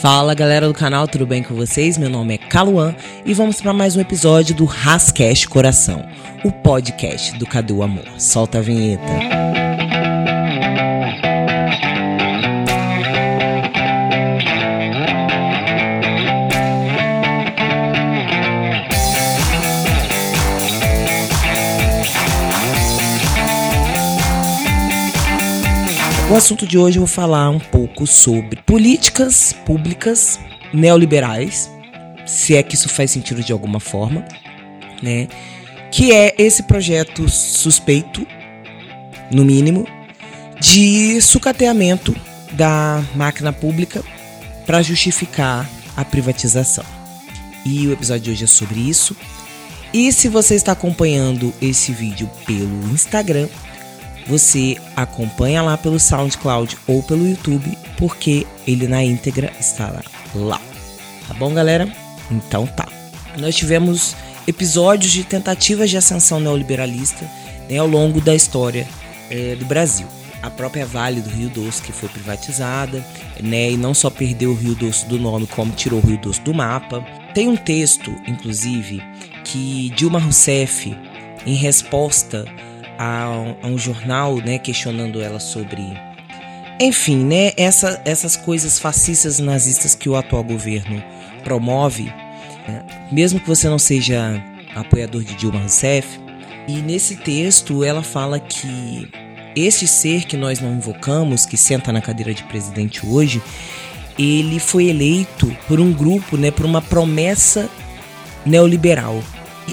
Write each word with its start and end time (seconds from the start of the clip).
Fala 0.00 0.34
galera 0.34 0.68
do 0.68 0.74
canal, 0.74 1.08
tudo 1.08 1.26
bem 1.26 1.42
com 1.42 1.54
vocês? 1.54 1.96
Meu 1.96 2.10
nome 2.10 2.34
é 2.34 2.38
Caluan 2.38 2.94
e 3.24 3.32
vamos 3.32 3.60
para 3.60 3.72
mais 3.72 3.96
um 3.96 4.00
episódio 4.00 4.54
do 4.54 4.66
Rascast 4.66 5.48
Coração, 5.48 6.06
o 6.44 6.52
podcast 6.52 7.36
do 7.38 7.46
Cadê 7.46 7.72
o 7.72 7.82
Amor. 7.82 8.04
Solta 8.18 8.58
a 8.58 8.60
vinheta. 8.60 9.65
O 26.28 26.34
assunto 26.34 26.66
de 26.66 26.76
hoje 26.76 26.98
eu 26.98 27.02
vou 27.02 27.06
falar 27.06 27.48
um 27.50 27.60
pouco 27.60 28.04
sobre 28.04 28.60
políticas 28.62 29.52
públicas 29.64 30.40
neoliberais, 30.74 31.70
se 32.26 32.56
é 32.56 32.62
que 32.64 32.74
isso 32.74 32.88
faz 32.88 33.12
sentido 33.12 33.44
de 33.44 33.52
alguma 33.52 33.78
forma, 33.78 34.24
né? 35.00 35.28
Que 35.92 36.10
é 36.12 36.34
esse 36.36 36.64
projeto 36.64 37.28
suspeito, 37.28 38.26
no 39.30 39.44
mínimo, 39.44 39.86
de 40.60 41.20
sucateamento 41.20 42.14
da 42.54 43.04
máquina 43.14 43.52
pública 43.52 44.02
para 44.66 44.82
justificar 44.82 45.70
a 45.96 46.04
privatização. 46.04 46.84
E 47.64 47.86
o 47.86 47.92
episódio 47.92 48.24
de 48.24 48.30
hoje 48.32 48.44
é 48.44 48.48
sobre 48.48 48.80
isso. 48.80 49.16
E 49.94 50.12
se 50.12 50.26
você 50.28 50.56
está 50.56 50.72
acompanhando 50.72 51.54
esse 51.62 51.92
vídeo 51.92 52.28
pelo 52.44 52.90
Instagram, 52.90 53.48
você 54.26 54.76
acompanha 54.96 55.62
lá 55.62 55.76
pelo 55.76 56.00
SoundCloud 56.00 56.76
ou 56.86 57.02
pelo 57.02 57.28
YouTube, 57.28 57.76
porque 57.96 58.46
ele 58.66 58.88
na 58.88 59.02
íntegra 59.04 59.52
estará 59.58 60.02
lá. 60.34 60.60
Tá 61.28 61.34
bom, 61.34 61.52
galera? 61.54 61.90
Então 62.30 62.66
tá. 62.66 62.88
Nós 63.38 63.54
tivemos 63.54 64.16
episódios 64.46 65.12
de 65.12 65.24
tentativas 65.24 65.90
de 65.90 65.96
ascensão 65.96 66.40
neoliberalista 66.40 67.28
né, 67.68 67.78
ao 67.78 67.86
longo 67.86 68.20
da 68.20 68.34
história 68.34 68.86
é, 69.30 69.54
do 69.56 69.64
Brasil. 69.64 70.06
A 70.42 70.50
própria 70.50 70.86
Vale 70.86 71.20
do 71.20 71.30
Rio 71.30 71.48
Doce, 71.48 71.82
que 71.82 71.92
foi 71.92 72.08
privatizada, 72.08 73.04
né, 73.42 73.72
e 73.72 73.76
não 73.76 73.94
só 73.94 74.10
perdeu 74.10 74.50
o 74.50 74.54
Rio 74.54 74.74
Doce 74.74 75.06
do 75.06 75.18
nome, 75.18 75.46
como 75.46 75.72
tirou 75.72 76.00
o 76.00 76.06
Rio 76.06 76.18
Doce 76.18 76.40
do 76.42 76.54
mapa. 76.54 77.04
Tem 77.34 77.48
um 77.48 77.56
texto, 77.56 78.14
inclusive, 78.26 79.02
que 79.44 79.90
Dilma 79.96 80.18
Rousseff, 80.18 80.96
em 81.44 81.54
resposta 81.54 82.44
a, 82.98 83.54
a 83.62 83.66
um 83.66 83.78
jornal, 83.78 84.36
né, 84.36 84.58
questionando 84.58 85.20
ela 85.20 85.40
sobre, 85.40 85.82
enfim, 86.80 87.24
né, 87.24 87.52
essa, 87.56 88.00
essas 88.04 88.36
coisas 88.36 88.78
fascistas 88.78 89.38
nazistas 89.38 89.94
que 89.94 90.08
o 90.08 90.16
atual 90.16 90.44
governo 90.44 91.02
promove, 91.44 92.04
né, 92.66 92.84
mesmo 93.12 93.40
que 93.40 93.46
você 93.46 93.68
não 93.68 93.78
seja 93.78 94.42
apoiador 94.74 95.22
de 95.22 95.34
Dilma 95.34 95.60
Rousseff. 95.60 96.20
E 96.68 96.78
nesse 96.82 97.16
texto 97.16 97.84
ela 97.84 98.02
fala 98.02 98.40
que 98.40 99.08
este 99.54 99.86
ser 99.86 100.24
que 100.24 100.36
nós 100.36 100.60
não 100.60 100.72
invocamos, 100.74 101.46
que 101.46 101.56
senta 101.56 101.92
na 101.92 102.02
cadeira 102.02 102.34
de 102.34 102.42
presidente 102.42 103.06
hoje, 103.06 103.40
ele 104.18 104.58
foi 104.58 104.86
eleito 104.88 105.54
por 105.68 105.80
um 105.80 105.92
grupo, 105.92 106.36
né, 106.36 106.50
por 106.50 106.66
uma 106.66 106.82
promessa 106.82 107.68
neoliberal. 108.44 109.22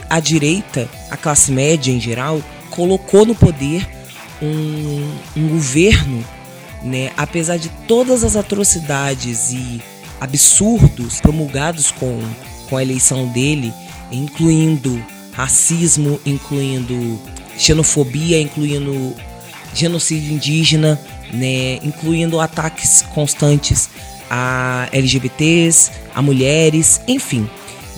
A 0.10 0.20
direita, 0.20 0.88
a 1.10 1.18
classe 1.18 1.52
média 1.52 1.92
em 1.92 2.00
geral, 2.00 2.42
colocou 2.74 3.24
no 3.24 3.36
poder 3.36 3.88
um, 4.42 5.16
um 5.38 5.48
governo, 5.48 6.26
né, 6.82 7.12
apesar 7.16 7.58
de 7.58 7.70
todas 7.88 8.24
as 8.24 8.36
atrocidades 8.36 9.52
e 9.52 9.80
absurdos 10.20 11.22
promulgados 11.22 11.92
com, 11.92 12.20
com 12.68 12.76
a 12.76 12.82
eleição 12.82 13.28
dele, 13.28 13.72
incluindo 14.12 15.04
racismo, 15.34 16.20
incluindo 16.26 17.20
xenofobia, 17.60 18.42
incluindo 18.42 19.16
genocídio 19.76 20.34
indígena, 20.34 21.00
né, 21.32 21.76
incluindo 21.84 22.40
ataques 22.40 23.04
constantes 23.14 23.88
a 24.32 24.90
LGBTs, 24.92 25.92
a 26.16 26.24
mulheres, 26.24 27.02
enfim, 27.08 27.48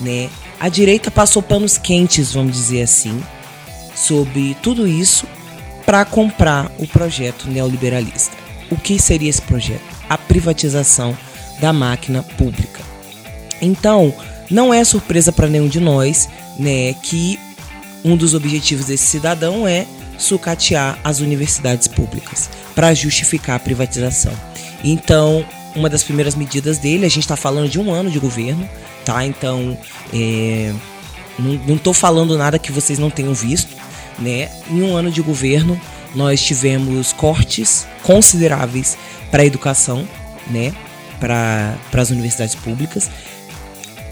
né? 0.01 0.29
A 0.59 0.67
direita 0.67 1.09
passou 1.09 1.41
panos 1.41 1.77
quentes, 1.77 2.33
vamos 2.33 2.53
dizer 2.57 2.81
assim, 2.81 3.21
sobre 3.95 4.55
tudo 4.61 4.87
isso 4.87 5.25
para 5.85 6.03
comprar 6.03 6.71
o 6.77 6.87
projeto 6.87 7.49
neoliberalista. 7.49 8.35
O 8.69 8.75
que 8.75 8.99
seria 8.99 9.29
esse 9.29 9.41
projeto? 9.41 9.83
A 10.09 10.17
privatização 10.17 11.17
da 11.59 11.71
máquina 11.71 12.21
pública. 12.21 12.81
Então, 13.61 14.13
não 14.49 14.73
é 14.73 14.83
surpresa 14.83 15.31
para 15.31 15.47
nenhum 15.47 15.67
de 15.67 15.79
nós, 15.79 16.27
né, 16.57 16.93
que 17.01 17.39
um 18.03 18.15
dos 18.15 18.33
objetivos 18.33 18.85
desse 18.85 19.05
cidadão 19.05 19.67
é 19.67 19.85
sucatear 20.17 20.97
as 21.03 21.19
universidades 21.19 21.87
públicas 21.87 22.49
para 22.73 22.93
justificar 22.93 23.55
a 23.55 23.59
privatização. 23.59 24.33
Então, 24.83 25.45
uma 25.75 25.89
das 25.89 26.03
primeiras 26.03 26.35
medidas 26.35 26.77
dele, 26.77 27.05
a 27.05 27.09
gente 27.09 27.23
está 27.23 27.35
falando 27.35 27.69
de 27.69 27.79
um 27.79 27.91
ano 27.91 28.09
de 28.09 28.19
governo, 28.19 28.67
tá? 29.03 29.25
Então, 29.25 29.77
é, 30.13 30.73
não 31.39 31.75
estou 31.75 31.93
falando 31.93 32.37
nada 32.37 32.59
que 32.59 32.71
vocês 32.71 32.97
não 32.97 33.09
tenham 33.09 33.33
visto, 33.33 33.75
né? 34.19 34.49
Em 34.69 34.81
um 34.81 34.95
ano 34.95 35.11
de 35.11 35.21
governo, 35.21 35.79
nós 36.13 36.41
tivemos 36.41 37.13
cortes 37.13 37.85
consideráveis 38.03 38.97
para 39.29 39.43
a 39.43 39.45
educação, 39.45 40.07
né? 40.47 40.73
Para 41.19 41.77
as 41.93 42.09
universidades 42.09 42.55
públicas. 42.55 43.09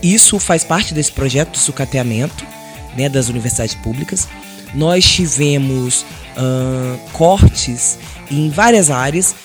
Isso 0.01 0.37
faz 0.39 0.63
parte 0.63 0.93
desse 0.93 1.11
projeto 1.11 1.51
de 1.51 1.59
sucateamento 1.59 2.45
né, 2.95 3.07
das 3.07 3.29
universidades 3.29 3.75
públicas. 3.75 4.27
Nós 4.73 5.05
tivemos 5.05 6.05
uh, 6.35 6.99
cortes 7.13 7.97
em 8.29 8.49
várias 8.49 8.89
áreas, 8.89 9.35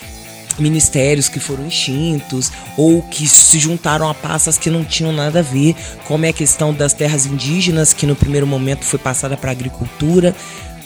ministérios 0.58 1.28
que 1.28 1.40
foram 1.40 1.66
extintos 1.66 2.50
ou 2.76 3.02
que 3.02 3.28
se 3.28 3.58
juntaram 3.58 4.08
a 4.08 4.14
passas 4.14 4.58
que 4.58 4.70
não 4.70 4.84
tinham 4.84 5.12
nada 5.12 5.40
a 5.40 5.42
ver, 5.42 5.74
como 6.06 6.26
é 6.26 6.28
a 6.28 6.32
questão 6.32 6.72
das 6.72 6.92
terras 6.92 7.26
indígenas, 7.26 7.92
que 7.92 8.06
no 8.06 8.16
primeiro 8.16 8.46
momento 8.46 8.84
foi 8.84 8.98
passada 8.98 9.36
para 9.36 9.50
agricultura, 9.50 10.34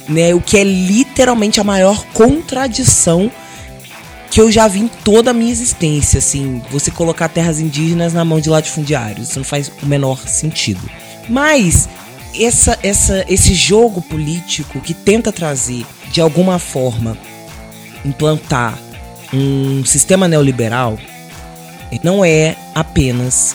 né? 0.08 0.34
O 0.34 0.40
que 0.40 0.56
é 0.56 0.64
literalmente 0.64 1.60
a 1.60 1.64
maior 1.64 2.04
contradição 2.12 3.30
que 4.30 4.40
eu 4.40 4.50
já 4.50 4.66
vi 4.66 4.80
em 4.80 4.88
toda 4.88 5.30
a 5.30 5.34
minha 5.34 5.52
existência, 5.52 6.18
assim, 6.18 6.62
você 6.70 6.90
colocar 6.90 7.28
terras 7.28 7.60
indígenas 7.60 8.14
na 8.14 8.24
mão 8.24 8.40
de 8.40 8.48
latifundiários, 8.48 9.28
isso 9.28 9.38
não 9.38 9.44
faz 9.44 9.70
o 9.82 9.86
menor 9.86 10.26
sentido. 10.26 10.80
Mas 11.28 11.86
essa, 12.34 12.78
essa, 12.82 13.26
esse 13.28 13.52
jogo 13.52 14.00
político 14.00 14.80
que 14.80 14.94
tenta 14.94 15.30
trazer, 15.30 15.84
de 16.10 16.20
alguma 16.20 16.58
forma, 16.58 17.16
implantar 18.04 18.78
um 19.32 19.84
sistema 19.84 20.28
neoliberal 20.28 20.98
não 22.02 22.24
é 22.24 22.56
apenas 22.74 23.54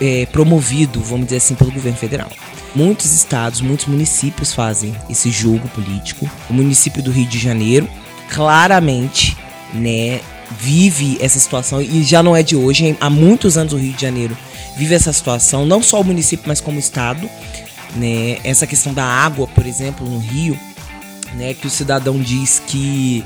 é, 0.00 0.26
promovido, 0.26 1.00
vamos 1.00 1.26
dizer 1.26 1.36
assim, 1.36 1.54
pelo 1.54 1.70
governo 1.70 1.98
federal. 1.98 2.30
Muitos 2.74 3.12
estados, 3.12 3.60
muitos 3.60 3.86
municípios 3.86 4.52
fazem 4.52 4.94
esse 5.08 5.30
jogo 5.30 5.68
político. 5.68 6.28
O 6.48 6.52
município 6.52 7.02
do 7.02 7.10
Rio 7.10 7.26
de 7.26 7.38
Janeiro, 7.38 7.88
claramente, 8.30 9.36
né, 9.72 10.20
vive 10.58 11.18
essa 11.20 11.38
situação 11.38 11.80
e 11.80 12.02
já 12.02 12.22
não 12.22 12.36
é 12.36 12.42
de 12.42 12.56
hoje. 12.56 12.96
Há 13.00 13.10
muitos 13.10 13.56
anos 13.56 13.72
o 13.72 13.76
Rio 13.76 13.92
de 13.92 14.02
Janeiro 14.02 14.36
vive 14.76 14.94
essa 14.94 15.12
situação, 15.12 15.66
não 15.66 15.82
só 15.82 16.00
o 16.00 16.04
município, 16.04 16.46
mas 16.46 16.60
como 16.60 16.78
estado. 16.78 17.28
Né? 17.96 18.38
Essa 18.44 18.66
questão 18.66 18.92
da 18.92 19.04
água, 19.04 19.46
por 19.46 19.66
exemplo, 19.66 20.08
no 20.08 20.18
Rio, 20.18 20.58
né, 21.34 21.54
que 21.54 21.66
o 21.66 21.70
cidadão 21.70 22.20
diz 22.20 22.62
que 22.66 23.24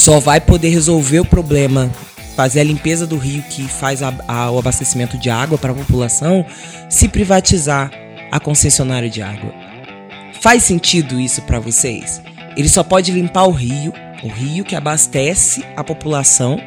só 0.00 0.18
vai 0.18 0.40
poder 0.40 0.70
resolver 0.70 1.20
o 1.20 1.24
problema, 1.26 1.90
fazer 2.34 2.60
a 2.60 2.64
limpeza 2.64 3.06
do 3.06 3.18
rio 3.18 3.42
que 3.50 3.68
faz 3.68 4.02
a, 4.02 4.14
a, 4.26 4.50
o 4.50 4.58
abastecimento 4.58 5.18
de 5.18 5.28
água 5.28 5.58
para 5.58 5.72
a 5.72 5.74
população, 5.74 6.44
se 6.88 7.06
privatizar 7.06 7.90
a 8.32 8.40
concessionária 8.40 9.10
de 9.10 9.20
água. 9.20 9.52
Faz 10.40 10.62
sentido 10.62 11.20
isso 11.20 11.42
para 11.42 11.60
vocês? 11.60 12.22
Ele 12.56 12.68
só 12.68 12.82
pode 12.82 13.12
limpar 13.12 13.44
o 13.44 13.50
rio, 13.50 13.92
o 14.22 14.28
rio 14.28 14.64
que 14.64 14.74
abastece 14.74 15.62
a 15.76 15.84
população, 15.84 16.58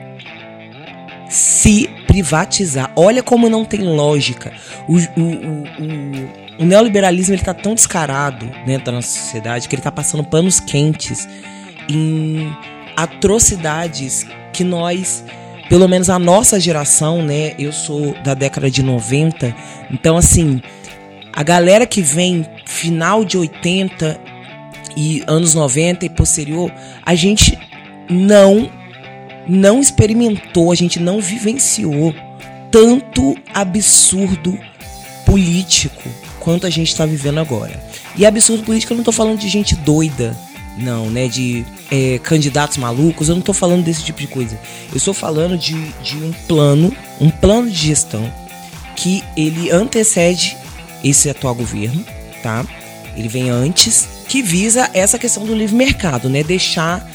se 1.28 1.90
privatizar. 2.06 2.92
Olha 2.96 3.24
como 3.24 3.50
não 3.50 3.66
tem 3.66 3.82
lógica. 3.82 4.54
O, 4.88 4.98
o, 4.98 5.24
o, 5.24 6.62
o 6.62 6.66
neoliberalismo 6.66 7.34
ele 7.34 7.42
tá 7.42 7.54
tão 7.54 7.74
descarado 7.74 8.46
dentro 8.64 8.86
da 8.86 8.92
nossa 8.92 9.08
sociedade 9.08 9.68
que 9.68 9.74
ele 9.74 9.80
está 9.80 9.92
passando 9.92 10.24
panos 10.24 10.60
quentes 10.60 11.28
em 11.90 12.56
atrocidades 12.96 14.26
que 14.52 14.64
nós, 14.64 15.24
pelo 15.70 15.88
menos 15.88 16.10
a 16.10 16.20
nossa 16.20 16.60
geração, 16.60 17.24
né? 17.24 17.54
Eu 17.58 17.72
sou 17.72 18.14
da 18.24 18.34
década 18.34 18.70
de 18.70 18.84
90, 18.84 19.56
então 19.92 20.18
assim, 20.18 20.62
a 21.32 21.44
galera 21.44 21.86
que 21.86 22.02
vem 22.02 22.46
final 22.66 23.26
de 23.26 23.38
80 23.38 24.20
e 24.96 25.24
anos 25.28 25.56
90 25.56 26.06
e 26.06 26.10
posterior, 26.10 26.72
a 27.04 27.16
gente 27.16 27.58
não 28.10 28.70
não 29.46 29.82
experimentou, 29.82 30.72
a 30.72 30.76
gente 30.76 31.02
não 31.02 31.20
vivenciou 31.20 32.16
tanto 32.72 33.36
absurdo 33.54 34.58
político 35.26 36.02
quanto 36.40 36.66
a 36.66 36.70
gente 36.70 36.90
está 36.90 37.06
vivendo 37.06 37.40
agora. 37.40 37.82
E 38.16 38.26
absurdo 38.26 38.64
político 38.64 38.94
eu 38.94 38.98
não 38.98 39.04
tô 39.04 39.12
falando 39.12 39.40
de 39.40 39.50
gente 39.50 39.76
doida, 39.76 40.36
não, 40.78 41.10
né? 41.10 41.28
De 41.28 41.66
é, 41.92 42.20
candidatos 42.20 42.78
malucos, 42.78 43.30
eu 43.30 43.36
não 43.36 43.42
tô 43.42 43.54
falando 43.54 43.84
desse 43.84 44.04
tipo 44.04 44.20
de 44.20 44.28
coisa. 44.28 44.60
Eu 44.92 44.98
estou 44.98 45.14
falando 45.14 45.58
de, 45.58 45.74
de 46.02 46.18
um 46.18 46.32
plano, 46.48 46.96
um 47.20 47.30
plano 47.30 47.70
de 47.70 47.88
gestão 47.88 48.32
que 48.96 49.24
ele 49.36 49.72
antecede 49.72 50.58
esse 51.04 51.30
atual 51.30 51.56
governo, 51.56 52.04
tá? 52.42 52.66
Ele 53.16 53.28
vem 53.28 53.50
antes, 53.50 54.08
que 54.28 54.42
visa 54.42 54.90
essa 54.94 55.20
questão 55.20 55.46
do 55.46 55.54
livre 55.54 55.76
mercado, 55.76 56.30
né? 56.30 56.44
Deixar 56.44 57.08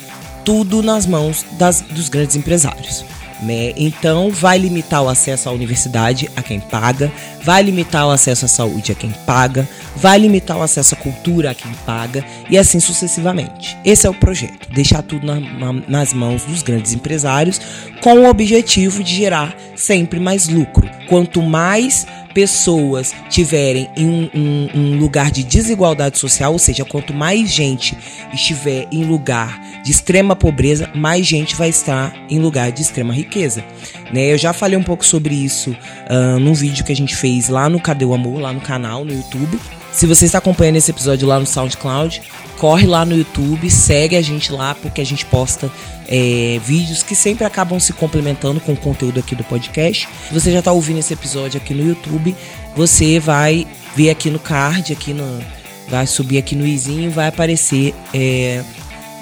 tudo 0.45 0.83
nas 0.83 1.07
mãos 1.07 1.45
das, 1.53 1.81
dos 1.81 2.09
grandes 2.09 2.37
empresários. 2.37 3.05
Né? 3.43 3.73
Então, 3.77 4.31
vai 4.31 4.59
limitar 4.59 5.03
o 5.03 5.09
acesso 5.09 5.49
à 5.49 5.53
universidade 5.53 6.29
a 6.35 6.43
quem 6.43 6.59
paga, 6.59 7.11
vai 7.43 7.63
limitar 7.63 8.07
o 8.07 8.11
acesso 8.11 8.47
à 8.47 8.49
saúde 8.49 8.93
a 8.93 8.95
quem 8.95 9.11
paga, 9.25 9.69
vai 9.95 10.19
limitar 10.19 10.59
o 10.59 10.63
acesso 10.63 10.95
à 10.95 10.99
cultura 10.99 11.51
a 11.51 11.55
quem 11.55 11.73
paga 11.87 12.25
e 12.51 12.59
assim 12.59 12.81
sucessivamente. 12.81 13.77
Esse 13.85 14.07
é 14.07 14.11
o 14.11 14.15
projeto: 14.15 14.69
deixar 14.73 15.03
tudo 15.03 15.27
na, 15.27 15.39
na, 15.39 15.73
nas 15.87 16.13
mãos 16.13 16.43
dos 16.43 16.63
grandes 16.63 16.93
empresários 16.93 17.61
com 18.01 18.15
o 18.15 18.29
objetivo 18.29 19.05
de 19.05 19.15
gerar 19.15 19.55
sempre 19.77 20.19
mais 20.19 20.49
lucro. 20.49 20.89
Quanto 21.09 21.41
mais 21.41 22.07
pessoas 22.39 23.13
tiverem 23.29 23.91
em 23.97 24.07
um, 24.07 24.31
um, 24.33 24.69
um, 24.73 24.99
lugar 25.01 25.29
de 25.29 25.43
desigualdade 25.43 26.21
social, 26.21 26.53
ou 26.53 26.59
seja, 26.59 26.85
quanto 26.85 27.13
mais 27.13 27.51
gente 27.51 27.99
estiver 28.33 28.87
em 28.93 29.03
lugar 29.03 29.61
de 29.83 29.91
extrema 29.91 30.37
pobreza, 30.37 30.89
mais 30.95 31.27
gente 31.27 31.57
vai 31.57 31.69
estar 31.69 32.15
em 32.31 32.39
lugar 32.39 32.71
de 32.71 32.81
extrema 32.81 33.13
riqueza. 33.13 33.65
Né? 34.13 34.33
Eu 34.33 34.39
já 34.39 34.53
falei 34.53 34.79
um 34.79 34.85
pouco 34.85 35.05
sobre 35.05 35.35
isso 35.35 35.73
uh, 35.73 36.39
num 36.39 36.55
vídeo 36.55 36.85
que 36.85 36.93
a 36.93 36.97
gente 36.97 37.17
fez 37.17 37.49
lá 37.49 37.69
no 37.69 37.81
Cadê 37.81 38.05
o 38.05 38.15
Amor, 38.15 38.39
lá 38.39 38.53
no 38.53 38.61
canal, 38.61 39.05
no 39.05 39.13
YouTube. 39.13 39.59
Se 39.99 40.07
você 40.07 40.27
está 40.27 40.39
acompanhando 40.39 40.77
esse 40.77 40.93
episódio 40.93 41.27
lá 41.27 41.41
no 41.41 41.45
SoundCloud, 41.45 42.23
corre 42.57 42.87
lá 42.87 43.05
no 43.05 43.17
YouTube, 43.17 43.69
segue 43.69 44.15
a 44.15 44.23
gente 44.23 44.53
lá, 44.53 44.73
porque 44.77 45.01
a 45.01 45.05
gente 45.05 45.27
posta 45.27 45.69
é, 46.07 46.61
vídeos 46.65 47.03
que 47.03 47.17
sempre 47.17 47.45
acabam 47.45 47.81
se 47.81 47.93
complementando 47.93 48.61
com 48.61 48.75
o 48.75 48.77
conteúdo 48.77 49.19
aqui 49.19 49.35
do 49.35 49.43
podcast. 49.43 50.09
Se 50.29 50.33
você 50.33 50.53
já 50.53 50.61
está 50.61 50.71
ouvindo 50.71 51.01
esse 51.01 51.13
episódio 51.13 51.61
aqui 51.61 51.75
no 51.75 51.85
YouTube, 51.85 52.33
você 52.77 53.19
vai 53.19 53.67
ver 53.97 54.11
aqui 54.11 54.31
no 54.31 54.39
card, 54.39 54.93
aqui 54.93 55.13
no, 55.13 55.41
vai 55.89 56.07
subir 56.07 56.39
aqui 56.39 56.55
no 56.55 56.65
izinho, 56.65 57.11
vai 57.11 57.27
aparecer 57.27 57.93
é, 58.15 58.63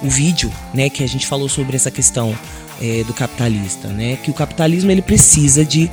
o 0.02 0.10
vídeo, 0.10 0.52
né, 0.74 0.90
que 0.90 1.02
a 1.02 1.08
gente 1.08 1.26
falou 1.26 1.48
sobre 1.48 1.74
essa 1.74 1.90
questão 1.90 2.38
é, 2.82 3.02
do 3.04 3.14
capitalista, 3.14 3.88
né, 3.88 4.18
que 4.22 4.30
o 4.30 4.34
capitalismo 4.34 4.90
ele 4.90 5.00
precisa 5.00 5.64
de 5.64 5.90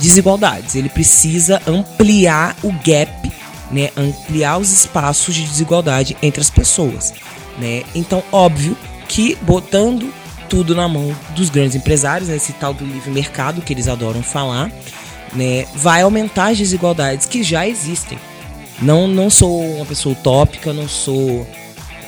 desigualdades, 0.00 0.74
ele 0.74 0.88
precisa 0.88 1.62
ampliar 1.68 2.56
o 2.64 2.72
gap 2.72 3.17
né, 3.70 3.90
ampliar 3.96 4.58
os 4.58 4.72
espaços 4.72 5.34
de 5.34 5.42
desigualdade 5.42 6.16
entre 6.22 6.40
as 6.40 6.50
pessoas, 6.50 7.12
né? 7.58 7.82
Então, 7.94 8.22
óbvio 8.32 8.76
que 9.08 9.36
botando 9.42 10.12
tudo 10.48 10.74
na 10.74 10.88
mão 10.88 11.14
dos 11.36 11.50
grandes 11.50 11.76
empresários, 11.76 12.28
né, 12.28 12.36
esse 12.36 12.52
tal 12.54 12.72
do 12.72 12.84
livre 12.84 13.10
mercado 13.10 13.60
que 13.60 13.72
eles 13.72 13.88
adoram 13.88 14.22
falar, 14.22 14.70
né, 15.34 15.66
vai 15.74 16.02
aumentar 16.02 16.52
as 16.52 16.58
desigualdades 16.58 17.26
que 17.26 17.42
já 17.42 17.66
existem. 17.68 18.18
Não, 18.80 19.06
não 19.06 19.28
sou 19.28 19.60
uma 19.76 19.84
pessoa 19.84 20.14
utópica, 20.14 20.72
não 20.72 20.88
sou 20.88 21.46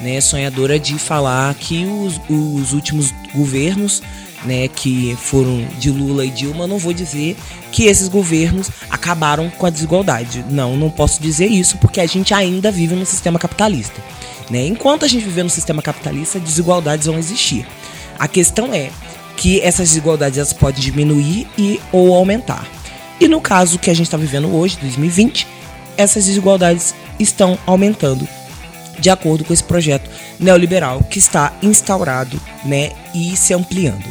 né, 0.01 0.21
sonhadora 0.21 0.79
de 0.79 0.99
falar 0.99 1.55
que 1.55 1.85
os, 1.85 2.21
os 2.29 2.73
últimos 2.73 3.13
governos 3.35 4.03
né, 4.45 4.69
que 4.69 5.17
foram 5.21 5.67
de 5.79 5.91
Lula 5.91 6.25
e 6.25 6.31
Dilma, 6.31 6.67
não 6.67 6.79
vou 6.79 6.93
dizer 6.93 7.37
que 7.73 7.85
esses 7.85 8.09
governos 8.09 8.71
acabaram 8.91 9.51
com 9.51 9.67
a 9.67 9.71
desigualdade. 9.71 10.45
Não, 10.49 10.77
não 10.77 10.91
posso 10.91 11.21
dizer 11.21 11.47
isso 11.47 11.79
porque 11.79 12.01
a 12.01 12.07
gente 12.07 12.33
ainda 12.33 12.71
vive 12.71 12.95
no 12.95 13.07
sistema 13.07 13.39
capitalista. 13.39 14.03
Né? 14.51 14.67
Enquanto 14.67 15.05
a 15.05 15.09
gente 15.09 15.25
viver 15.25 15.43
no 15.43 15.51
sistema 15.51 15.83
capitalista, 15.83 16.41
desigualdades 16.41 17.07
vão 17.07 17.19
existir. 17.19 17.67
A 18.19 18.27
questão 18.27 18.73
é 18.73 18.91
que 19.37 19.61
essas 19.61 19.89
desigualdades 19.89 20.39
elas 20.39 20.53
podem 20.53 20.81
diminuir 20.81 21.47
e 21.57 21.81
ou 21.93 22.15
aumentar. 22.15 22.67
E 23.21 23.29
no 23.29 23.41
caso 23.41 23.79
que 23.79 23.91
a 23.91 23.95
gente 23.95 24.07
está 24.07 24.17
vivendo 24.17 24.55
hoje, 24.55 24.79
2020, 24.81 25.47
essas 25.97 26.25
desigualdades 26.25 26.95
estão 27.19 27.59
aumentando 27.67 28.27
de 29.01 29.11
acordo 29.11 29.45
com 29.45 29.53
esse 29.53 29.65
projeto 29.65 30.11
neoliberal 30.39 31.03
que 31.03 31.19
está 31.19 31.53
instaurado 31.63 32.41
né, 32.65 32.91
e 33.15 33.37
se 33.37 33.55
ampliando. 33.55 34.05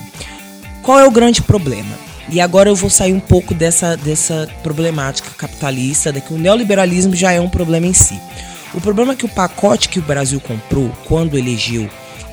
Qual 0.81 0.99
é 0.99 1.05
o 1.05 1.11
grande 1.11 1.41
problema? 1.41 1.95
E 2.31 2.39
agora 2.39 2.69
eu 2.69 2.75
vou 2.75 2.89
sair 2.89 3.13
um 3.13 3.19
pouco 3.19 3.53
dessa, 3.53 3.97
dessa 3.97 4.47
problemática 4.61 5.31
capitalista, 5.31 6.11
de 6.11 6.21
que 6.21 6.33
o 6.33 6.37
neoliberalismo 6.37 7.15
já 7.15 7.31
é 7.31 7.41
um 7.41 7.49
problema 7.49 7.87
em 7.87 7.93
si. 7.93 8.19
O 8.73 8.79
problema 8.79 9.13
é 9.13 9.15
que 9.15 9.25
o 9.25 9.29
pacote 9.29 9.89
que 9.89 9.97
o 9.99 10.03
Brasil 10.03 10.39
comprou 10.39 10.91
quando 11.05 11.37
elegeu 11.37 11.89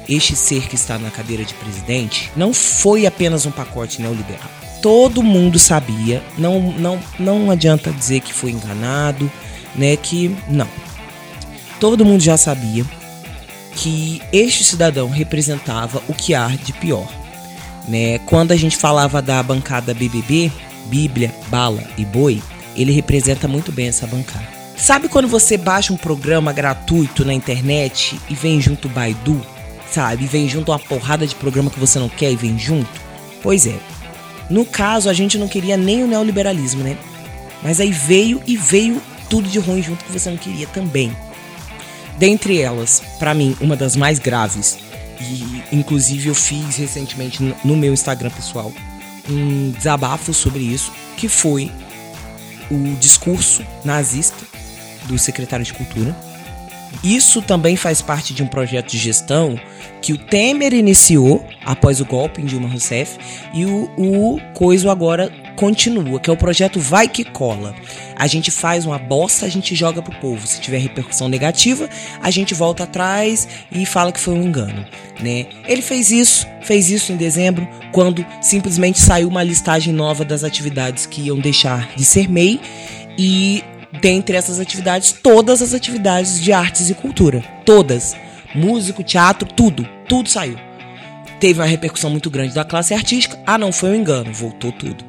este 0.08 0.36
ser 0.36 0.68
que 0.68 0.74
está 0.74 0.98
na 0.98 1.10
cadeira 1.10 1.44
de 1.44 1.54
presidente 1.54 2.30
não 2.36 2.52
foi 2.54 3.06
apenas 3.06 3.46
um 3.46 3.50
pacote 3.50 4.00
neoliberal. 4.00 4.50
Todo 4.82 5.22
mundo 5.22 5.58
sabia, 5.58 6.22
não, 6.38 6.60
não, 6.72 7.00
não 7.18 7.50
adianta 7.50 7.90
dizer 7.90 8.20
que 8.20 8.32
foi 8.32 8.50
enganado, 8.50 9.30
né? 9.74 9.96
Que 9.96 10.36
não. 10.48 10.68
Todo 11.78 12.04
mundo 12.04 12.22
já 12.22 12.36
sabia 12.36 12.84
que 13.74 14.22
este 14.32 14.64
cidadão 14.64 15.10
representava 15.10 16.02
o 16.08 16.14
que 16.14 16.34
há 16.34 16.48
de 16.48 16.72
pior. 16.72 17.06
Né? 17.86 18.18
Quando 18.20 18.52
a 18.52 18.56
gente 18.56 18.76
falava 18.76 19.20
da 19.20 19.42
bancada 19.42 19.94
BBB, 19.94 20.50
Bíblia, 20.86 21.34
Bala 21.48 21.82
e 21.96 22.04
Boi, 22.04 22.42
ele 22.74 22.92
representa 22.92 23.46
muito 23.46 23.70
bem 23.70 23.88
essa 23.88 24.06
bancada. 24.06 24.46
Sabe 24.76 25.08
quando 25.08 25.28
você 25.28 25.56
baixa 25.56 25.92
um 25.92 25.96
programa 25.96 26.52
gratuito 26.52 27.24
na 27.24 27.32
internet 27.32 28.18
e 28.28 28.34
vem 28.34 28.60
junto 28.60 28.88
o 28.88 28.90
Baidu? 28.90 29.40
Sabe? 29.90 30.26
Vem 30.26 30.48
junto 30.48 30.70
uma 30.72 30.78
porrada 30.78 31.26
de 31.26 31.34
programa 31.34 31.70
que 31.70 31.80
você 31.80 31.98
não 31.98 32.08
quer 32.08 32.30
e 32.30 32.36
vem 32.36 32.58
junto? 32.58 33.00
Pois 33.42 33.66
é. 33.66 33.78
No 34.50 34.64
caso, 34.64 35.08
a 35.08 35.12
gente 35.12 35.38
não 35.38 35.48
queria 35.48 35.76
nem 35.76 36.04
o 36.04 36.06
neoliberalismo, 36.06 36.82
né? 36.82 36.96
Mas 37.62 37.80
aí 37.80 37.90
veio 37.90 38.42
e 38.46 38.56
veio 38.56 39.00
tudo 39.30 39.48
de 39.48 39.58
ruim 39.58 39.82
junto 39.82 40.04
que 40.04 40.12
você 40.12 40.30
não 40.30 40.36
queria 40.36 40.66
também. 40.66 41.16
Dentre 42.18 42.60
elas, 42.60 43.02
para 43.18 43.34
mim, 43.34 43.56
uma 43.60 43.76
das 43.76 43.94
mais 43.94 44.18
graves, 44.18 44.78
e 45.20 45.62
inclusive 45.72 46.28
eu 46.28 46.34
fiz 46.34 46.76
recentemente 46.76 47.42
no 47.64 47.76
meu 47.76 47.92
Instagram 47.92 48.30
pessoal 48.30 48.72
um 49.28 49.70
desabafo 49.72 50.32
sobre 50.32 50.60
isso, 50.60 50.92
que 51.16 51.28
foi 51.28 51.70
o 52.70 52.96
discurso 52.98 53.64
nazista 53.84 54.44
do 55.04 55.18
secretário 55.18 55.64
de 55.64 55.72
Cultura. 55.72 56.16
Isso 57.02 57.42
também 57.42 57.76
faz 57.76 58.02
parte 58.02 58.34
de 58.34 58.42
um 58.42 58.46
projeto 58.46 58.90
de 58.90 58.98
gestão 58.98 59.58
que 60.02 60.12
o 60.12 60.18
Temer 60.18 60.72
iniciou 60.72 61.44
após 61.64 62.00
o 62.00 62.04
golpe 62.04 62.40
em 62.40 62.44
Dilma 62.44 62.68
Rousseff 62.68 63.18
e 63.52 63.64
o, 63.64 63.90
o 63.96 64.40
Coiso 64.54 64.90
agora 64.90 65.30
continua, 65.56 66.20
que 66.20 66.30
é 66.30 66.32
o 66.32 66.36
projeto 66.36 66.78
Vai 66.78 67.08
Que 67.08 67.24
Cola. 67.24 67.74
A 68.14 68.26
gente 68.26 68.50
faz 68.50 68.84
uma 68.86 68.98
bosta, 68.98 69.46
a 69.46 69.48
gente 69.48 69.74
joga 69.74 70.00
pro 70.00 70.14
povo. 70.20 70.46
Se 70.46 70.60
tiver 70.60 70.78
repercussão 70.78 71.28
negativa, 71.28 71.88
a 72.22 72.30
gente 72.30 72.54
volta 72.54 72.84
atrás 72.84 73.48
e 73.72 73.84
fala 73.84 74.12
que 74.12 74.20
foi 74.20 74.34
um 74.34 74.42
engano, 74.42 74.86
né? 75.20 75.46
Ele 75.66 75.82
fez 75.82 76.10
isso, 76.10 76.46
fez 76.62 76.90
isso 76.90 77.12
em 77.12 77.16
dezembro, 77.16 77.66
quando 77.92 78.24
simplesmente 78.40 79.00
saiu 79.00 79.28
uma 79.28 79.42
listagem 79.42 79.92
nova 79.92 80.24
das 80.24 80.44
atividades 80.44 81.06
que 81.06 81.22
iam 81.22 81.38
deixar 81.38 81.88
de 81.96 82.04
ser 82.04 82.28
MEI 82.28 82.60
e 83.18 83.64
dentre 84.00 84.36
essas 84.36 84.60
atividades, 84.60 85.12
todas 85.12 85.62
as 85.62 85.74
atividades 85.74 86.40
de 86.40 86.52
artes 86.52 86.90
e 86.90 86.94
cultura, 86.94 87.42
todas, 87.64 88.14
músico, 88.54 89.02
teatro, 89.02 89.48
tudo, 89.48 89.88
tudo 90.08 90.28
saiu. 90.28 90.58
Teve 91.38 91.60
uma 91.60 91.66
repercussão 91.66 92.10
muito 92.10 92.30
grande 92.30 92.54
da 92.54 92.64
classe 92.64 92.94
artística. 92.94 93.38
Ah, 93.46 93.58
não, 93.58 93.70
foi 93.70 93.90
um 93.90 93.94
engano, 93.94 94.32
voltou 94.32 94.72
tudo. 94.72 95.04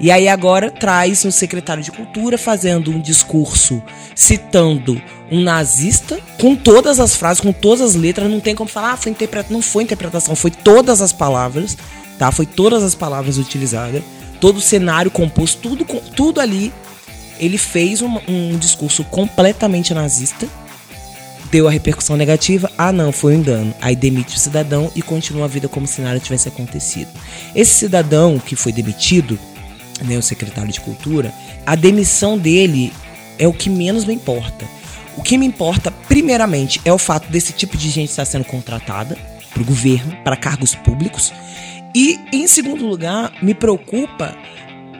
E 0.00 0.12
aí 0.12 0.28
agora 0.28 0.70
traz 0.70 1.24
um 1.24 1.30
secretário 1.30 1.82
de 1.82 1.90
cultura 1.90 2.38
fazendo 2.38 2.92
um 2.92 3.00
discurso 3.00 3.82
citando 4.14 5.00
um 5.30 5.40
nazista 5.42 6.20
com 6.40 6.54
todas 6.54 7.00
as 7.00 7.16
frases, 7.16 7.40
com 7.40 7.52
todas 7.52 7.80
as 7.80 7.94
letras, 7.96 8.30
não 8.30 8.38
tem 8.38 8.54
como 8.54 8.70
falar, 8.70 8.92
ah, 8.92 8.96
foi 8.96 9.10
interpretação, 9.10 9.54
não 9.54 9.62
foi 9.62 9.82
interpretação, 9.82 10.36
foi 10.36 10.52
todas 10.52 11.02
as 11.02 11.12
palavras, 11.12 11.76
tá? 12.16 12.30
Foi 12.30 12.46
todas 12.46 12.84
as 12.84 12.94
palavras 12.94 13.38
utilizadas, 13.38 14.02
todo 14.40 14.58
o 14.58 14.60
cenário 14.60 15.10
composto, 15.10 15.60
tudo 15.60 15.84
tudo 16.14 16.40
ali. 16.40 16.72
Ele 17.38 17.58
fez 17.58 18.02
um, 18.02 18.18
um 18.28 18.56
discurso 18.58 19.04
completamente 19.04 19.94
nazista, 19.94 20.48
deu 21.50 21.66
a 21.66 21.70
repercussão 21.70 22.16
negativa, 22.16 22.70
ah 22.76 22.92
não, 22.92 23.12
foi 23.12 23.34
um 23.34 23.40
engano. 23.40 23.74
Aí 23.80 23.96
demite 23.96 24.36
o 24.36 24.38
cidadão 24.38 24.90
e 24.94 25.02
continua 25.02 25.44
a 25.44 25.48
vida 25.48 25.68
como 25.68 25.86
se 25.86 26.00
nada 26.00 26.20
tivesse 26.20 26.48
acontecido. 26.48 27.08
Esse 27.54 27.74
cidadão 27.74 28.38
que 28.38 28.56
foi 28.56 28.72
demitido, 28.72 29.38
né, 30.04 30.16
o 30.16 30.22
secretário 30.22 30.72
de 30.72 30.80
Cultura, 30.80 31.32
a 31.66 31.74
demissão 31.74 32.36
dele 32.36 32.92
é 33.38 33.46
o 33.46 33.52
que 33.52 33.70
menos 33.70 34.04
me 34.04 34.14
importa. 34.14 34.66
O 35.16 35.22
que 35.22 35.36
me 35.36 35.46
importa, 35.46 35.90
primeiramente, 35.90 36.80
é 36.84 36.92
o 36.92 36.98
fato 36.98 37.30
desse 37.30 37.52
tipo 37.52 37.76
de 37.76 37.90
gente 37.90 38.10
estar 38.10 38.24
sendo 38.24 38.44
contratada 38.44 39.16
para 39.52 39.62
o 39.62 39.66
governo, 39.66 40.16
para 40.22 40.36
cargos 40.36 40.74
públicos. 40.74 41.32
E, 41.94 42.20
em 42.32 42.46
segundo 42.46 42.86
lugar, 42.86 43.32
me 43.42 43.54
preocupa 43.54 44.36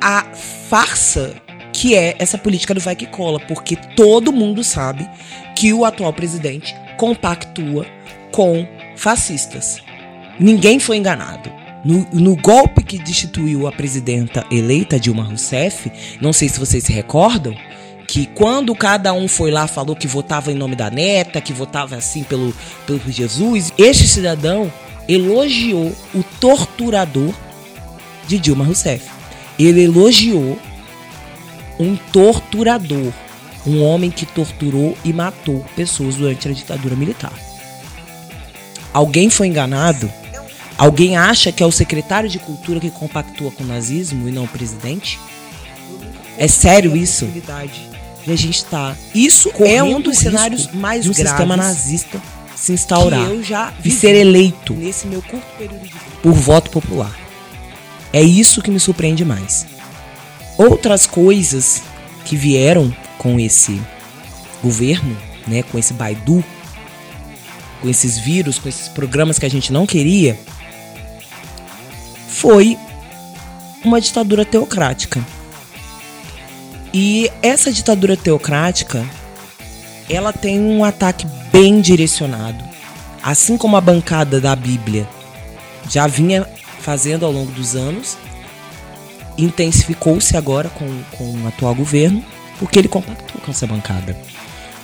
a 0.01 0.25
farsa 0.69 1.37
que 1.79 1.95
é 1.95 2.17
essa 2.19 2.37
política 2.37 2.75
do 2.75 2.81
vai 2.81 2.97
que 2.97 3.07
cola, 3.07 3.39
porque 3.39 3.77
todo 3.77 4.33
mundo 4.33 4.65
sabe 4.65 5.09
que 5.55 5.73
o 5.73 5.85
atual 5.85 6.13
presidente 6.13 6.75
compactua 6.97 7.87
com 8.33 8.67
fascistas. 8.97 9.81
Ninguém 10.41 10.81
foi 10.81 10.97
enganado. 10.97 11.53
No, 11.85 12.05
no, 12.13 12.35
golpe 12.35 12.83
que 12.83 12.99
destituiu 12.99 13.69
a 13.69 13.71
presidenta 13.71 14.45
eleita 14.51 14.99
Dilma 14.99 15.23
Rousseff, 15.23 15.93
não 16.21 16.33
sei 16.33 16.49
se 16.49 16.59
vocês 16.59 16.83
se 16.83 16.93
recordam, 16.93 17.55
que 18.09 18.27
quando 18.27 18.75
cada 18.75 19.13
um 19.13 19.29
foi 19.29 19.53
lá 19.53 19.69
falou 19.69 19.95
que 19.95 20.09
votava 20.09 20.51
em 20.51 20.57
nome 20.57 20.75
da 20.75 20.91
neta, 20.91 21.41
que 21.41 21.53
votava 21.53 21.95
assim 21.95 22.25
pelo, 22.25 22.53
pelo 22.89 23.01
Jesus, 23.07 23.73
este 23.79 24.09
cidadão 24.09 24.73
elogiou 25.09 25.95
o 26.13 26.25
torturador 26.41 27.33
de 28.27 28.37
Dilma 28.37 28.65
Rousseff. 28.65 29.09
Ele 29.57 29.85
elogiou 29.85 30.59
um 31.79 31.97
torturador, 31.97 33.13
um 33.67 33.83
homem 33.83 34.11
que 34.11 34.27
torturou 34.27 34.97
e 35.05 35.13
matou 35.13 35.65
pessoas 35.77 36.17
durante 36.17 36.49
a 36.49 36.53
ditadura 36.53 36.97
militar. 36.97 37.33
Alguém 38.93 39.31
foi 39.31 39.47
enganado? 39.47 40.11
Alguém 40.77 41.17
acha 41.17 41.51
que 41.53 41.63
é 41.63 41.67
o 41.67 41.73
secretário 41.73 42.29
de 42.29 42.39
cultura 42.39 42.81
que 42.81 42.91
compactua 42.91 43.51
com 43.51 43.65
o 43.65 43.67
nazismo 43.67 44.29
e 44.29 44.33
não 44.33 44.45
o 44.45 44.49
presidente? 44.49 45.19
É 46.37 46.47
sério 46.47 46.97
isso? 46.97 47.29
E 48.27 48.33
a 48.33 48.37
gente 48.37 48.59
está. 48.59 48.97
Isso 49.15 49.51
é 49.59 49.83
um 49.83 50.01
dos 50.01 50.19
cenários 50.19 50.69
mais 50.73 51.05
do 51.05 51.13
graves 51.13 51.31
sistema 51.31 51.57
nazista 51.57 52.21
se 52.55 52.73
instaurar 52.73 53.31
e 53.85 53.91
ser 53.91 54.15
eleito 54.15 54.75
nesse 54.75 55.07
meu 55.07 55.23
curto 55.23 55.47
período 55.57 55.85
de 55.85 55.95
por 56.23 56.33
voto 56.33 56.71
popular. 56.71 57.17
É 58.13 58.21
isso 58.21 58.61
que 58.63 58.71
me 58.71 58.81
surpreende 58.81 59.25
mais. 59.25 59.67
Outras 60.59 61.07
coisas 61.07 61.83
que 62.25 62.37
vieram 62.37 62.95
com 63.17 63.39
esse 63.39 63.81
governo, 64.63 65.17
né, 65.47 65.63
com 65.63 65.79
esse 65.79 65.95
Baidu, 65.95 66.45
com 67.81 67.89
esses 67.89 68.19
vírus, 68.19 68.59
com 68.59 68.69
esses 68.69 68.89
programas 68.89 69.39
que 69.39 69.47
a 69.47 69.49
gente 69.49 69.73
não 69.73 69.87
queria, 69.87 70.39
foi 72.29 72.77
uma 73.85 74.01
ditadura 74.01 74.45
teocrática. 74.45 75.25
E 76.93 77.31
essa 77.41 77.71
ditadura 77.71 78.17
teocrática, 78.17 79.07
ela 80.11 80.33
tem 80.33 80.59
um 80.59 80.83
ataque 80.83 81.25
bem 81.53 81.81
direcionado. 81.81 82.65
Assim 83.23 83.57
como 83.57 83.77
a 83.77 83.81
bancada 83.81 84.41
da 84.41 84.57
Bíblia 84.57 85.09
já 85.89 86.07
vinha 86.07 86.49
fazendo 86.81 87.25
ao 87.25 87.33
longo 87.33 87.53
dos 87.53 87.77
anos, 87.77 88.17
intensificou-se 89.39 90.37
agora 90.37 90.69
com, 90.69 90.87
com 91.17 91.25
o 91.43 91.47
atual 91.47 91.75
governo, 91.75 92.25
porque 92.59 92.79
ele 92.79 92.89
compactou 92.89 93.41
com 93.41 93.51
essa 93.51 93.67
bancada. 93.67 94.17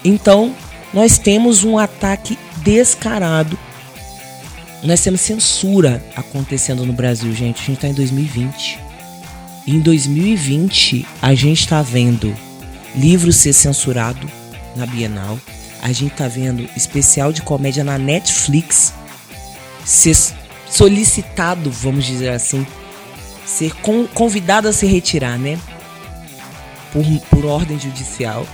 Então, 0.04 0.54
nós 0.92 1.18
temos 1.18 1.64
um 1.64 1.76
ataque 1.76 2.38
descarado. 2.58 3.58
Nós 4.82 5.00
temos 5.00 5.20
censura 5.20 6.02
acontecendo 6.14 6.86
no 6.86 6.92
Brasil, 6.92 7.32
gente. 7.34 7.62
A 7.62 7.66
gente 7.66 7.72
está 7.72 7.88
em 7.88 7.94
2020. 7.94 8.78
E 9.66 9.74
em 9.74 9.80
2020, 9.80 11.06
a 11.20 11.34
gente 11.34 11.60
está 11.60 11.82
vendo 11.82 12.34
livro 12.94 13.32
ser 13.32 13.52
censurado 13.52 14.30
na 14.76 14.86
Bienal. 14.86 15.38
A 15.82 15.90
gente 15.90 16.12
está 16.12 16.28
vendo 16.28 16.68
especial 16.76 17.32
de 17.32 17.42
comédia 17.42 17.82
na 17.82 17.98
Netflix 17.98 18.92
ser 19.84 20.16
solicitado, 20.70 21.70
vamos 21.70 22.04
dizer 22.04 22.30
assim, 22.30 22.66
ser 23.44 23.72
convidado 24.14 24.68
a 24.68 24.72
se 24.72 24.86
retirar, 24.86 25.38
né? 25.38 25.58
Por, 26.92 27.04
por 27.28 27.44
ordem 27.44 27.78
judicial, 27.78 28.46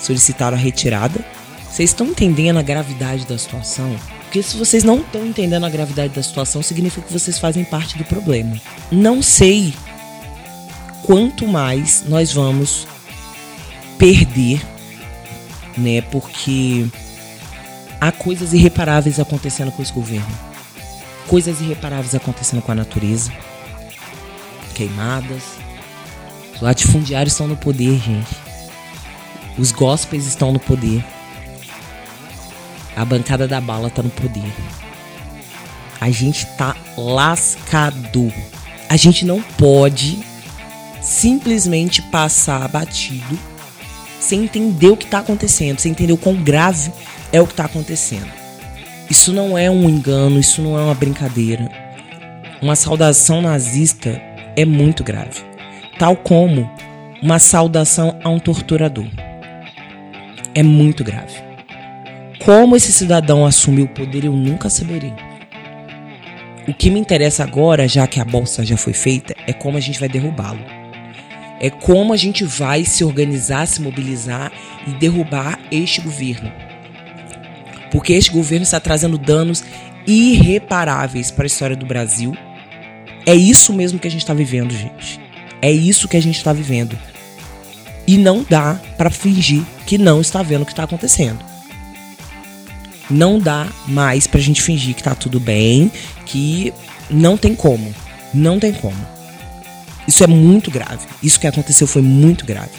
solicitaram 0.00 0.56
a 0.56 0.60
retirada. 0.60 1.24
Vocês 1.70 1.90
estão 1.90 2.06
entendendo 2.06 2.58
a 2.58 2.62
gravidade 2.62 3.26
da 3.26 3.36
situação? 3.36 3.94
Porque 4.22 4.42
se 4.42 4.56
vocês 4.56 4.84
não 4.84 5.00
estão 5.00 5.24
entendendo 5.24 5.64
a 5.64 5.70
gravidade 5.70 6.14
da 6.14 6.22
situação, 6.22 6.62
significa 6.62 7.06
que 7.06 7.12
vocês 7.12 7.38
fazem 7.38 7.64
parte 7.64 7.96
do 7.96 8.04
problema. 8.04 8.56
Não 8.90 9.22
sei 9.22 9.74
quanto 11.04 11.46
mais 11.46 12.04
nós 12.06 12.32
vamos 12.32 12.86
perder, 13.96 14.60
né? 15.76 16.00
Porque 16.02 16.86
há 18.00 18.10
coisas 18.10 18.52
irreparáveis 18.52 19.20
acontecendo 19.20 19.72
com 19.72 19.82
esse 19.82 19.92
governo. 19.92 20.28
Coisas 21.26 21.60
irreparáveis 21.60 22.14
acontecendo 22.14 22.62
com 22.62 22.72
a 22.72 22.74
natureza 22.74 23.30
queimadas. 24.78 25.42
Os 26.54 26.60
latifundiários 26.60 27.32
estão 27.32 27.48
no 27.48 27.56
poder, 27.56 27.98
gente. 27.98 28.36
Os 29.58 29.72
gospels 29.72 30.24
estão 30.24 30.52
no 30.52 30.60
poder. 30.60 31.04
A 32.94 33.04
bancada 33.04 33.48
da 33.48 33.60
bala 33.60 33.90
tá 33.90 34.02
no 34.02 34.10
poder. 34.10 34.52
A 36.00 36.10
gente 36.10 36.46
tá 36.56 36.76
lascado. 36.96 38.32
A 38.88 38.96
gente 38.96 39.24
não 39.24 39.42
pode 39.42 40.20
simplesmente 41.02 42.00
passar 42.02 42.68
batido 42.68 43.38
sem 44.20 44.44
entender 44.44 44.88
o 44.88 44.96
que 44.96 45.04
está 45.04 45.18
acontecendo, 45.18 45.80
sem 45.80 45.90
entender 45.90 46.12
o 46.12 46.18
quão 46.18 46.36
grave 46.36 46.92
é 47.32 47.40
o 47.40 47.46
que 47.46 47.52
está 47.52 47.64
acontecendo. 47.64 48.30
Isso 49.10 49.32
não 49.32 49.56
é 49.58 49.70
um 49.70 49.88
engano, 49.88 50.38
isso 50.38 50.62
não 50.62 50.78
é 50.78 50.82
uma 50.82 50.94
brincadeira. 50.94 51.68
Uma 52.60 52.76
saudação 52.76 53.40
nazista 53.40 54.27
é 54.58 54.64
muito 54.64 55.04
grave, 55.04 55.40
tal 56.00 56.16
como 56.16 56.68
uma 57.22 57.38
saudação 57.38 58.18
a 58.24 58.28
um 58.28 58.40
torturador. 58.40 59.06
É 60.52 60.64
muito 60.64 61.04
grave. 61.04 61.40
Como 62.44 62.74
esse 62.74 62.90
cidadão 62.90 63.46
assumiu 63.46 63.84
o 63.84 63.88
poder, 63.88 64.24
eu 64.24 64.32
nunca 64.32 64.68
saberei. 64.68 65.12
O 66.66 66.74
que 66.74 66.90
me 66.90 66.98
interessa 66.98 67.44
agora, 67.44 67.86
já 67.86 68.04
que 68.08 68.18
a 68.18 68.24
bolsa 68.24 68.66
já 68.66 68.76
foi 68.76 68.92
feita, 68.92 69.32
é 69.46 69.52
como 69.52 69.78
a 69.78 69.80
gente 69.80 70.00
vai 70.00 70.08
derrubá-lo. 70.08 70.64
É 71.60 71.70
como 71.70 72.12
a 72.12 72.16
gente 72.16 72.42
vai 72.42 72.84
se 72.84 73.04
organizar, 73.04 73.64
se 73.68 73.80
mobilizar 73.80 74.50
e 74.88 74.90
derrubar 74.90 75.60
este 75.70 76.00
governo. 76.00 76.52
Porque 77.92 78.12
este 78.12 78.32
governo 78.32 78.64
está 78.64 78.80
trazendo 78.80 79.18
danos 79.18 79.62
irreparáveis 80.04 81.30
para 81.30 81.44
a 81.44 81.46
história 81.46 81.76
do 81.76 81.86
Brasil 81.86 82.36
é 83.26 83.34
isso 83.34 83.72
mesmo 83.72 83.98
que 83.98 84.08
a 84.08 84.10
gente 84.10 84.22
está 84.22 84.34
vivendo, 84.34 84.72
gente. 84.72 85.20
É 85.60 85.70
isso 85.70 86.08
que 86.08 86.16
a 86.16 86.22
gente 86.22 86.36
está 86.36 86.52
vivendo. 86.52 86.98
E 88.06 88.16
não 88.16 88.44
dá 88.48 88.80
para 88.96 89.10
fingir 89.10 89.62
que 89.86 89.98
não 89.98 90.20
está 90.20 90.42
vendo 90.42 90.62
o 90.62 90.66
que 90.66 90.72
está 90.72 90.84
acontecendo. 90.84 91.38
Não 93.10 93.38
dá 93.38 93.66
mais 93.86 94.26
pra 94.26 94.40
gente 94.40 94.62
fingir 94.62 94.94
que 94.94 95.02
tá 95.02 95.14
tudo 95.14 95.40
bem, 95.40 95.90
que 96.24 96.72
não 97.10 97.36
tem 97.36 97.54
como. 97.54 97.94
Não 98.32 98.58
tem 98.58 98.72
como. 98.72 98.96
Isso 100.06 100.24
é 100.24 100.26
muito 100.26 100.70
grave. 100.70 101.06
Isso 101.22 101.40
que 101.40 101.46
aconteceu 101.46 101.86
foi 101.86 102.02
muito 102.02 102.46
grave. 102.46 102.70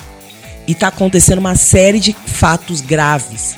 E 0.67 0.73
tá 0.73 0.87
acontecendo 0.87 1.39
uma 1.39 1.55
série 1.55 1.99
de 1.99 2.13
fatos 2.13 2.81
graves 2.81 3.55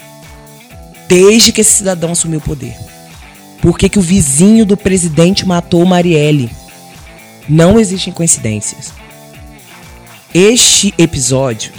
desde 1.07 1.51
que 1.51 1.61
esse 1.61 1.71
cidadão 1.71 2.11
assumiu 2.11 2.39
o 2.39 2.41
poder. 2.43 2.73
Por 3.61 3.77
que, 3.77 3.89
que 3.89 3.99
o 3.99 4.01
vizinho 4.01 4.65
do 4.65 4.77
presidente 4.77 5.45
matou 5.45 5.85
Marielle? 5.85 6.49
Não 7.47 7.79
existem 7.79 8.13
coincidências. 8.13 8.93
Este 10.33 10.93
episódio, 10.97 11.73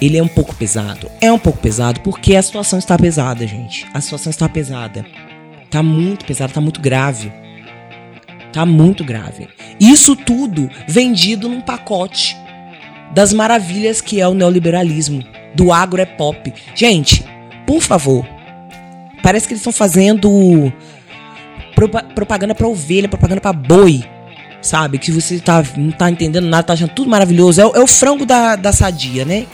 ele 0.00 0.16
é 0.16 0.22
um 0.22 0.28
pouco 0.28 0.54
pesado. 0.54 1.10
É 1.20 1.30
um 1.30 1.38
pouco 1.38 1.58
pesado 1.58 2.00
porque 2.00 2.34
a 2.34 2.42
situação 2.42 2.78
está 2.78 2.96
pesada, 2.96 3.46
gente. 3.46 3.86
A 3.92 4.00
situação 4.00 4.30
está 4.30 4.48
pesada. 4.48 5.04
Tá 5.70 5.82
muito 5.82 6.24
pesada, 6.24 6.52
tá 6.52 6.60
muito 6.60 6.80
grave. 6.80 7.30
Tá 8.52 8.64
muito 8.64 9.04
grave. 9.04 9.48
Isso 9.78 10.16
tudo 10.16 10.70
vendido 10.86 11.48
num 11.48 11.60
pacote 11.60 12.36
das 13.12 13.32
maravilhas 13.32 14.00
que 14.00 14.20
é 14.20 14.28
o 14.28 14.34
neoliberalismo, 14.34 15.22
do 15.54 15.72
agro 15.72 16.00
é 16.00 16.06
pop. 16.06 16.52
Gente, 16.74 17.24
por 17.66 17.82
favor. 17.82 18.26
Parece 19.22 19.46
que 19.46 19.52
eles 19.52 19.60
estão 19.60 19.72
fazendo 19.72 20.72
propaganda 22.14 22.54
para 22.54 22.66
ovelha, 22.66 23.08
propaganda 23.08 23.40
para 23.40 23.52
boi 23.52 24.04
sabe? 24.60 24.98
Que 24.98 25.12
você 25.12 25.38
tá, 25.38 25.62
não 25.76 25.90
tá 25.90 26.10
entendendo 26.10 26.46
nada, 26.46 26.62
tá 26.62 26.72
achando 26.72 26.90
tudo 26.90 27.10
maravilhoso. 27.10 27.60
É, 27.60 27.66
o, 27.66 27.76
é 27.76 27.80
o 27.80 27.86
frango 27.86 28.26
da, 28.26 28.56
da 28.56 28.72
sadia, 28.72 29.24
né? 29.24 29.46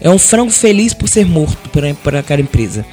É 0.00 0.08
um 0.08 0.18
frango 0.18 0.50
feliz 0.50 0.94
por 0.94 1.08
ser 1.08 1.26
morto 1.26 1.68
por, 1.68 1.82
por 1.96 2.16
aquela 2.16 2.40
empresa. 2.40 2.84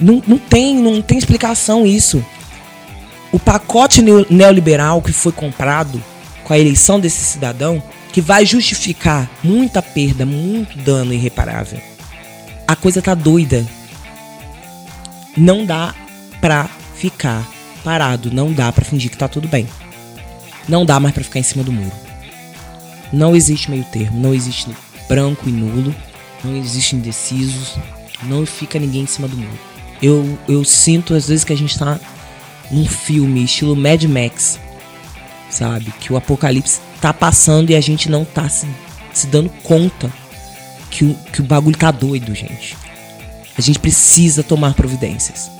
Não, 0.00 0.22
não, 0.26 0.38
tem, 0.38 0.74
não 0.76 1.02
tem 1.02 1.18
explicação 1.18 1.86
isso. 1.86 2.24
O 3.30 3.38
pacote 3.38 4.02
neoliberal 4.30 5.00
que 5.00 5.12
foi 5.12 5.32
comprado 5.32 6.02
com 6.44 6.52
a 6.52 6.58
eleição 6.58 6.98
desse 6.98 7.22
cidadão, 7.22 7.82
que 8.12 8.20
vai 8.20 8.44
justificar 8.44 9.30
muita 9.42 9.80
perda, 9.80 10.26
muito 10.26 10.76
dano 10.78 11.14
irreparável. 11.14 11.80
A 12.66 12.76
coisa 12.76 13.00
tá 13.00 13.14
doida. 13.14 13.64
Não 15.36 15.64
dá 15.64 15.94
pra 16.40 16.68
ficar 16.94 17.46
parado, 17.82 18.30
não 18.30 18.52
dá 18.52 18.70
pra 18.70 18.84
fingir 18.84 19.10
que 19.10 19.16
tá 19.16 19.28
tudo 19.28 19.48
bem. 19.48 19.66
Não 20.68 20.84
dá 20.84 21.00
mais 21.00 21.14
para 21.14 21.24
ficar 21.24 21.40
em 21.40 21.44
cima 21.44 21.64
do 21.64 21.72
muro. 21.72 21.92
Não 23.12 23.36
existe 23.36 23.70
meio 23.70 23.84
termo, 23.84 24.18
não 24.18 24.34
existe 24.34 24.70
branco 25.08 25.48
e 25.48 25.52
nulo, 25.52 25.94
não 26.42 26.56
existe 26.56 26.96
indecisos, 26.96 27.76
não 28.22 28.46
fica 28.46 28.78
ninguém 28.78 29.02
em 29.02 29.06
cima 29.06 29.28
do 29.28 29.36
muro. 29.36 29.58
Eu, 30.00 30.38
eu 30.48 30.64
sinto 30.64 31.14
às 31.14 31.28
vezes 31.28 31.44
que 31.44 31.52
a 31.52 31.56
gente 31.56 31.78
tá 31.78 32.00
num 32.70 32.86
filme 32.86 33.44
estilo 33.44 33.76
Mad 33.76 34.02
Max, 34.04 34.58
sabe? 35.50 35.92
Que 36.00 36.12
o 36.12 36.16
apocalipse 36.16 36.80
tá 37.00 37.12
passando 37.12 37.70
e 37.70 37.76
a 37.76 37.80
gente 37.80 38.08
não 38.08 38.24
tá 38.24 38.48
se, 38.48 38.66
se 39.12 39.26
dando 39.26 39.50
conta 39.62 40.10
que 40.90 41.04
o, 41.04 41.14
que 41.32 41.40
o 41.40 41.44
bagulho 41.44 41.76
tá 41.76 41.90
doido, 41.90 42.34
gente. 42.34 42.76
A 43.56 43.60
gente 43.60 43.78
precisa 43.78 44.42
tomar 44.42 44.74
providências. 44.74 45.50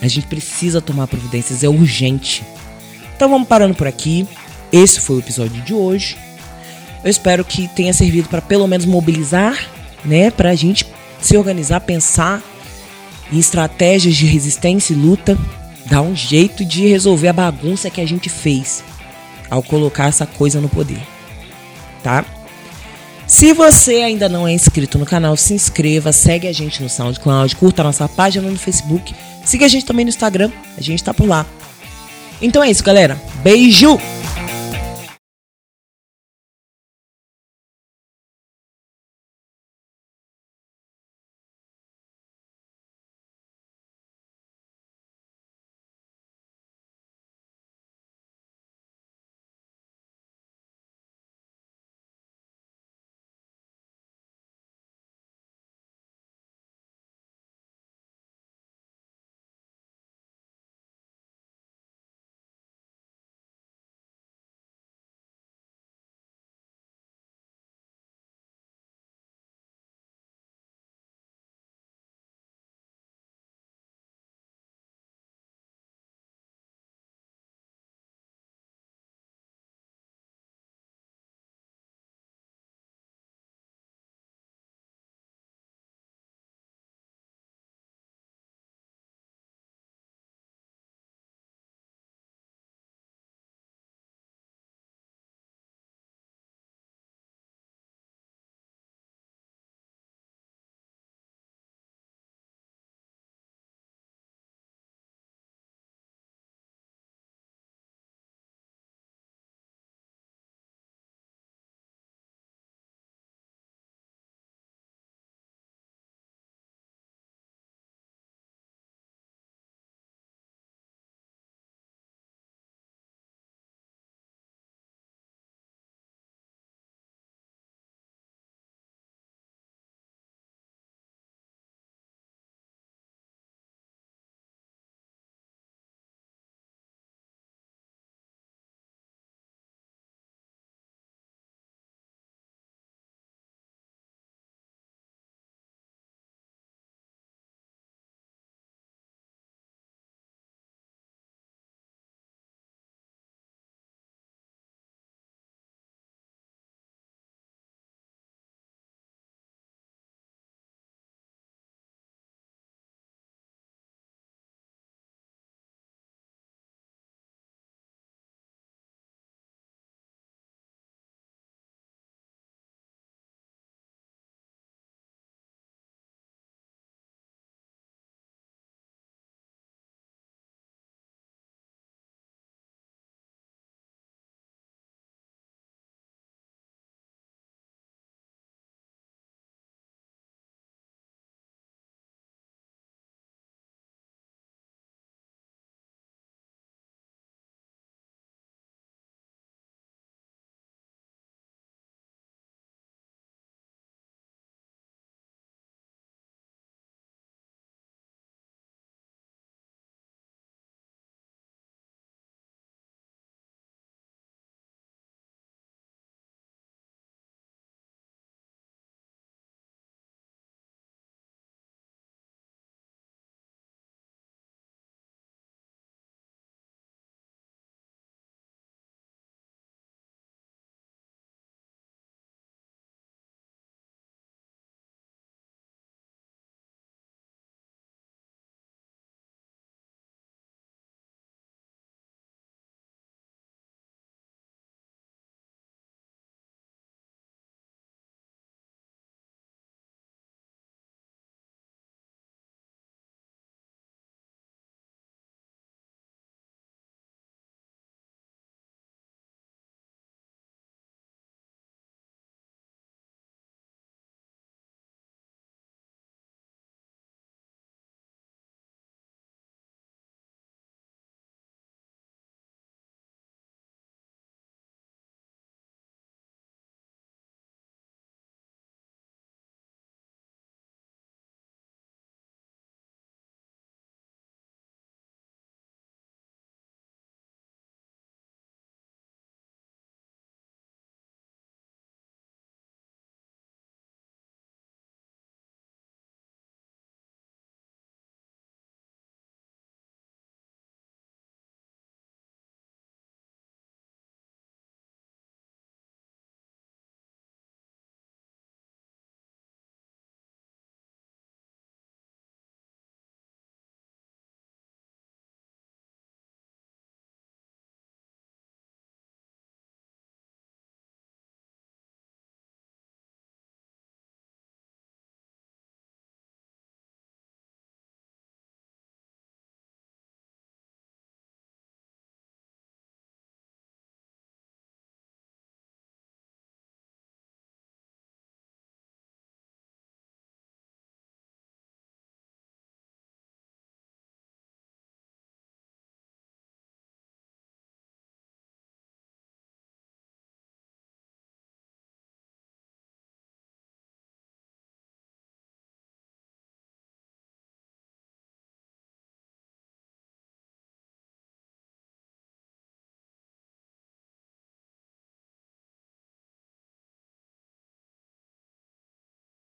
A 0.00 0.08
gente 0.08 0.26
precisa 0.26 0.80
tomar 0.80 1.06
providências, 1.06 1.62
é 1.62 1.68
urgente. 1.68 2.42
Então 3.14 3.28
vamos 3.28 3.48
parando 3.48 3.74
por 3.74 3.86
aqui. 3.86 4.26
Esse 4.72 5.00
foi 5.00 5.16
o 5.16 5.18
episódio 5.20 5.62
de 5.62 5.72
hoje. 5.72 6.16
Eu 7.02 7.10
espero 7.10 7.44
que 7.44 7.68
tenha 7.68 7.92
servido 7.92 8.28
para 8.28 8.40
pelo 8.40 8.66
menos 8.66 8.86
mobilizar, 8.86 9.58
né, 10.04 10.30
para 10.30 10.50
a 10.50 10.54
gente 10.54 10.86
se 11.20 11.36
organizar, 11.36 11.80
pensar 11.80 12.42
em 13.30 13.38
estratégias 13.38 14.16
de 14.16 14.26
resistência 14.26 14.92
e 14.92 14.96
luta, 14.96 15.38
dar 15.86 16.02
um 16.02 16.16
jeito 16.16 16.64
de 16.64 16.86
resolver 16.86 17.28
a 17.28 17.32
bagunça 17.32 17.90
que 17.90 18.00
a 18.00 18.06
gente 18.06 18.28
fez 18.28 18.82
ao 19.50 19.62
colocar 19.62 20.06
essa 20.06 20.26
coisa 20.26 20.60
no 20.60 20.68
poder, 20.68 21.00
tá? 22.02 22.24
Se 23.26 23.52
você 23.52 23.96
ainda 24.02 24.28
não 24.28 24.46
é 24.46 24.52
inscrito 24.52 24.98
no 24.98 25.06
canal, 25.06 25.36
se 25.36 25.54
inscreva, 25.54 26.12
segue 26.12 26.46
a 26.46 26.52
gente 26.52 26.82
no 26.82 26.88
SoundCloud, 26.88 27.56
curta 27.56 27.82
a 27.82 27.84
nossa 27.84 28.08
página 28.08 28.50
no 28.50 28.58
Facebook, 28.58 29.14
siga 29.44 29.64
a 29.64 29.68
gente 29.68 29.86
também 29.86 30.04
no 30.04 30.10
Instagram, 30.10 30.50
a 30.76 30.80
gente 30.80 31.02
tá 31.02 31.14
por 31.14 31.26
lá. 31.26 31.46
Então 32.40 32.62
é 32.62 32.70
isso, 32.70 32.82
galera. 32.82 33.18
Beijo! 33.42 33.98